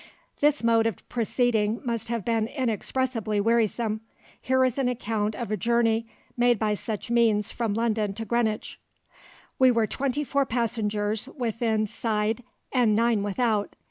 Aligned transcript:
This 0.39 0.63
mode 0.63 0.87
of 0.87 1.07
proceeding 1.09 1.79
must 1.85 2.07
have 2.09 2.25
been 2.25 2.47
inexpressibly 2.47 3.39
wearisome; 3.39 4.01
here 4.41 4.65
is 4.65 4.79
an 4.79 4.87
account 4.89 5.35
of 5.35 5.51
a 5.51 5.55
journey 5.57 6.07
made 6.35 6.57
by 6.57 6.73
such 6.73 7.11
means 7.11 7.51
from 7.51 7.75
London 7.75 8.15
to 8.15 8.25
Greenwich— 8.25 8.79
"We 9.59 9.69
were 9.69 9.85
twenty 9.85 10.23
four 10.23 10.47
passengers 10.47 11.27
within 11.27 11.85
side 11.85 12.43
and 12.71 12.95
nine 12.95 13.21
without. 13.21 13.75